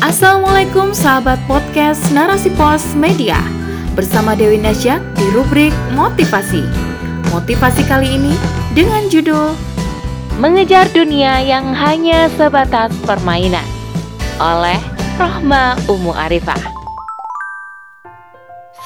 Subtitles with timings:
[0.00, 3.36] Assalamualaikum sahabat podcast Narasi Pos Media.
[3.92, 6.64] Bersama Dewi Nasya di rubrik Motivasi.
[7.28, 8.32] Motivasi kali ini
[8.72, 9.52] dengan judul
[10.40, 13.68] Mengejar Dunia yang Hanya Sebatas Permainan
[14.40, 14.80] oleh
[15.20, 16.64] Rohma Umu Arifah.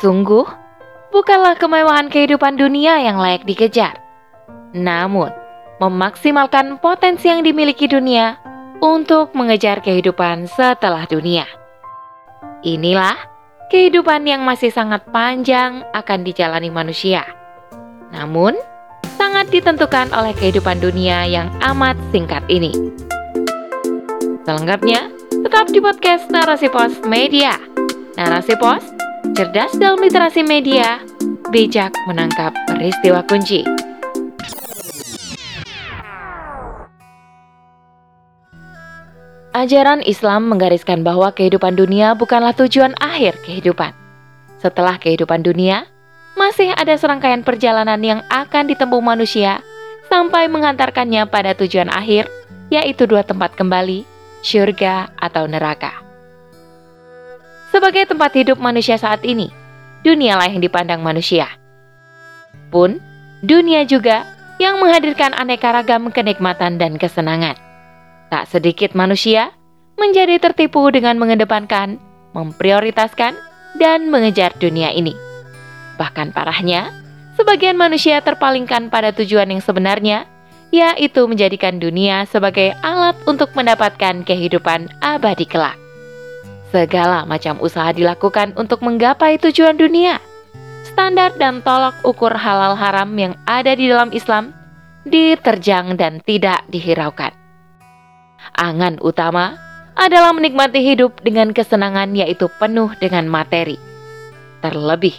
[0.02, 0.50] Sungguh,
[1.14, 4.02] bukanlah kemewahan kehidupan dunia yang layak dikejar.
[4.74, 5.30] Namun,
[5.78, 8.34] memaksimalkan potensi yang dimiliki dunia
[8.84, 11.48] untuk mengejar kehidupan setelah dunia.
[12.60, 13.16] Inilah
[13.72, 17.24] kehidupan yang masih sangat panjang akan dijalani manusia.
[18.12, 18.52] Namun,
[19.16, 22.76] sangat ditentukan oleh kehidupan dunia yang amat singkat ini.
[24.44, 27.56] Selengkapnya, tetap di podcast Narasi Pos Media.
[28.20, 28.84] Narasi Pos,
[29.32, 31.00] cerdas dalam literasi media,
[31.48, 33.83] bijak menangkap peristiwa kunci.
[39.54, 43.94] Ajaran Islam menggariskan bahwa kehidupan dunia bukanlah tujuan akhir kehidupan.
[44.58, 45.86] Setelah kehidupan dunia,
[46.34, 49.62] masih ada serangkaian perjalanan yang akan ditempuh manusia
[50.10, 52.26] sampai mengantarkannya pada tujuan akhir,
[52.66, 54.02] yaitu dua tempat kembali,
[54.42, 56.02] syurga atau neraka.
[57.70, 59.54] Sebagai tempat hidup manusia saat ini,
[60.02, 61.46] dunialah yang dipandang manusia.
[62.74, 62.98] Pun,
[63.38, 64.26] dunia juga
[64.58, 67.63] yang menghadirkan aneka ragam kenikmatan dan kesenangan.
[68.34, 69.54] Tak sedikit manusia
[69.94, 72.02] menjadi tertipu dengan mengedepankan,
[72.34, 73.38] memprioritaskan,
[73.78, 75.14] dan mengejar dunia ini.
[76.02, 76.90] Bahkan parahnya,
[77.38, 80.26] sebagian manusia terpalingkan pada tujuan yang sebenarnya,
[80.74, 85.78] yaitu menjadikan dunia sebagai alat untuk mendapatkan kehidupan abadi kelak.
[86.74, 90.18] Segala macam usaha dilakukan untuk menggapai tujuan dunia.
[90.82, 94.50] Standar dan tolak ukur halal haram yang ada di dalam Islam
[95.06, 97.43] diterjang dan tidak dihiraukan.
[98.52, 99.56] Angan utama
[99.96, 103.80] adalah menikmati hidup dengan kesenangan yaitu penuh dengan materi.
[104.60, 105.14] Terlebih,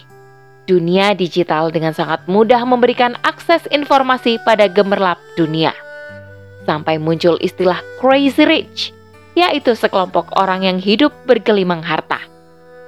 [0.69, 5.73] dunia digital dengan sangat mudah memberikan akses informasi pada gemerlap dunia.
[6.65, 8.89] Sampai muncul istilah crazy rich,
[9.37, 12.17] yaitu sekelompok orang yang hidup bergelimang harta.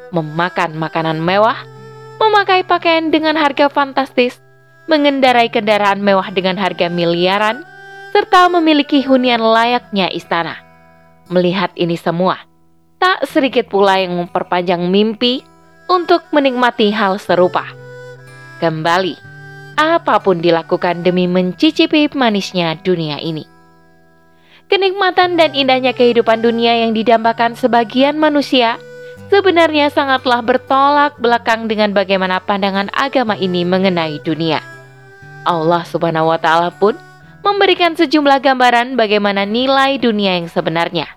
[0.09, 1.61] Memakan makanan mewah,
[2.17, 4.41] memakai pakaian dengan harga fantastis,
[4.89, 7.61] mengendarai kendaraan mewah dengan harga miliaran,
[8.17, 10.57] serta memiliki hunian layaknya istana.
[11.29, 12.41] Melihat ini semua,
[12.97, 15.45] tak sedikit pula yang memperpanjang mimpi
[15.85, 17.69] untuk menikmati hal serupa.
[18.57, 19.13] Kembali,
[19.77, 23.45] apa pun dilakukan demi mencicipi manisnya dunia ini.
[24.65, 28.81] Kenikmatan dan indahnya kehidupan dunia yang didambakan sebagian manusia
[29.29, 34.57] sebenarnya sangatlah bertolak belakang dengan bagaimana pandangan agama ini mengenai dunia.
[35.45, 36.97] Allah Subhanahu wa taala pun
[37.47, 41.07] memberikan sejumlah gambaran bagaimana nilai dunia yang sebenarnya.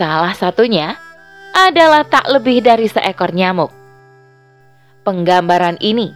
[0.00, 0.96] Salah satunya
[1.52, 3.68] adalah tak lebih dari seekor nyamuk.
[5.04, 6.08] Penggambaran ini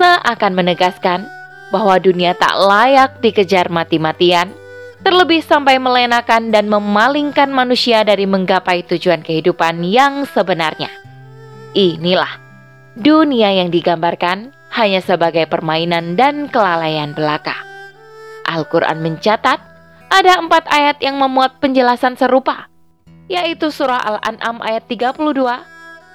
[0.00, 1.28] seakan menegaskan
[1.68, 4.48] bahwa dunia tak layak dikejar mati-matian,
[5.02, 10.88] terlebih sampai melenakan dan memalingkan manusia dari menggapai tujuan kehidupan yang sebenarnya.
[11.76, 12.40] Inilah
[12.96, 17.56] dunia yang digambarkan hanya sebagai permainan dan kelalaian belaka.
[18.44, 19.58] Al-Quran mencatat
[20.12, 22.68] ada empat ayat yang memuat penjelasan serupa,
[23.26, 25.16] yaitu surah Al-An'am ayat 32,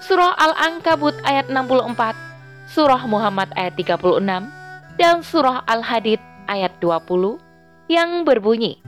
[0.06, 4.22] surah Al-Ankabut ayat 64, surah Muhammad ayat 36,
[4.96, 7.42] dan surah Al-Hadid ayat 20
[7.90, 8.80] yang berbunyi,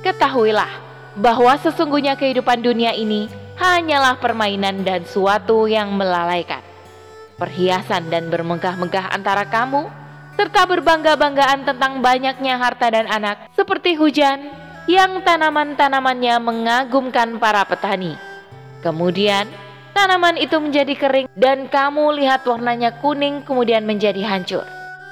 [0.00, 0.70] Ketahuilah
[1.18, 3.28] bahwa sesungguhnya kehidupan dunia ini
[3.60, 6.69] hanyalah permainan dan suatu yang melalaikan
[7.40, 9.88] perhiasan dan bermegah-megah antara kamu,
[10.36, 14.52] serta berbangga-banggaan tentang banyaknya harta dan anak, seperti hujan
[14.84, 18.20] yang tanaman-tanamannya mengagumkan para petani.
[18.84, 19.48] Kemudian,
[19.96, 24.64] tanaman itu menjadi kering dan kamu lihat warnanya kuning kemudian menjadi hancur.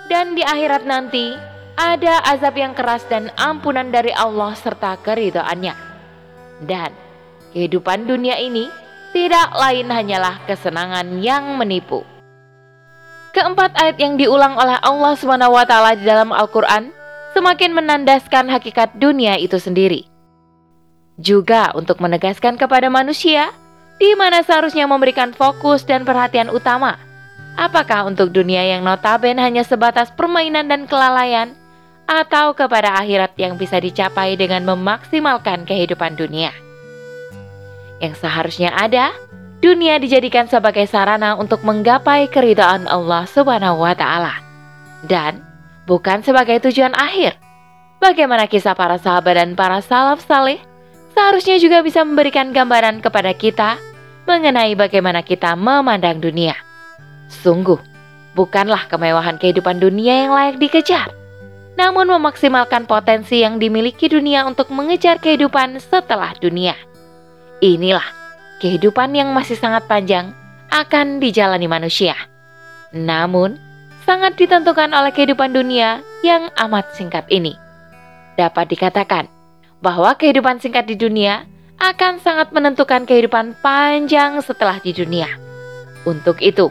[0.08, 1.36] Dan di akhirat nanti,
[1.78, 5.76] ada azab yang keras dan ampunan dari Allah serta keridoannya.
[6.64, 6.90] Dan
[7.54, 8.66] kehidupan dunia ini
[9.14, 12.17] tidak lain hanyalah kesenangan yang menipu.
[13.38, 16.90] Keempat ayat yang diulang oleh Allah SWT di dalam Al-Quran
[17.38, 20.10] semakin menandaskan hakikat dunia itu sendiri.
[21.22, 23.54] Juga untuk menegaskan kepada manusia
[24.02, 26.98] di mana seharusnya memberikan fokus dan perhatian utama.
[27.54, 31.54] Apakah untuk dunia yang notabene hanya sebatas permainan dan kelalaian
[32.10, 36.50] atau kepada akhirat yang bisa dicapai dengan memaksimalkan kehidupan dunia.
[38.02, 39.14] Yang seharusnya ada
[39.58, 44.38] dunia dijadikan sebagai sarana untuk menggapai keridhaan Allah Subhanahu wa taala
[45.06, 45.42] dan
[45.86, 47.38] bukan sebagai tujuan akhir.
[47.98, 50.62] Bagaimana kisah para sahabat dan para salaf saleh
[51.10, 53.74] seharusnya juga bisa memberikan gambaran kepada kita
[54.22, 56.54] mengenai bagaimana kita memandang dunia.
[57.26, 57.82] Sungguh,
[58.38, 61.10] bukanlah kemewahan kehidupan dunia yang layak dikejar,
[61.74, 66.78] namun memaksimalkan potensi yang dimiliki dunia untuk mengejar kehidupan setelah dunia.
[67.58, 68.17] Inilah
[68.58, 70.34] kehidupan yang masih sangat panjang
[70.68, 72.14] akan dijalani manusia.
[72.92, 73.56] Namun,
[74.04, 77.56] sangat ditentukan oleh kehidupan dunia yang amat singkat ini.
[78.36, 79.30] Dapat dikatakan
[79.78, 81.46] bahwa kehidupan singkat di dunia
[81.78, 85.30] akan sangat menentukan kehidupan panjang setelah di dunia.
[86.02, 86.70] Untuk itu,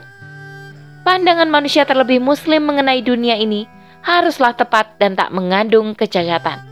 [1.07, 3.69] pandangan manusia terlebih muslim mengenai dunia ini
[4.03, 6.63] haruslah tepat dan tak mengandung kecacatan.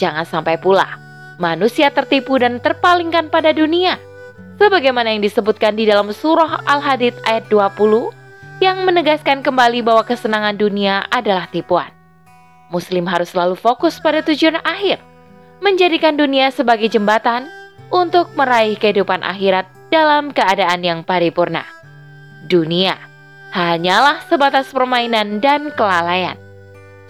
[0.00, 1.09] Jangan sampai pula
[1.40, 3.96] manusia tertipu dan terpalingkan pada dunia,
[4.60, 11.08] sebagaimana yang disebutkan di dalam surah Al-Hadid ayat 20 yang menegaskan kembali bahwa kesenangan dunia
[11.08, 11.88] adalah tipuan.
[12.68, 15.00] Muslim harus selalu fokus pada tujuan akhir,
[15.64, 17.48] menjadikan dunia sebagai jembatan
[17.88, 21.66] untuk meraih kehidupan akhirat dalam keadaan yang paripurna.
[22.46, 22.94] Dunia
[23.50, 26.38] hanyalah sebatas permainan dan kelalaian.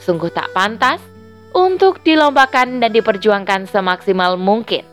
[0.00, 1.02] Sungguh tak pantas
[1.54, 4.86] untuk dilombakan dan diperjuangkan semaksimal mungkin.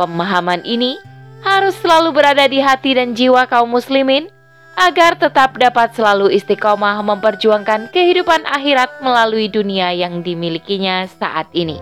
[0.00, 0.98] Pemahaman ini
[1.44, 4.32] harus selalu berada di hati dan jiwa kaum muslimin
[4.74, 11.78] agar tetap dapat selalu istiqomah memperjuangkan kehidupan akhirat melalui dunia yang dimilikinya saat ini.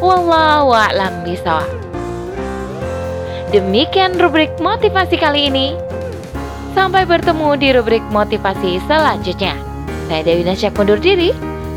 [0.00, 1.68] Wallahu a'lam bishawab.
[3.52, 5.76] Demikian rubrik motivasi kali ini.
[6.76, 9.56] Sampai bertemu di rubrik motivasi selanjutnya.
[10.08, 11.55] Saya Dewi Nasyak mundur diri.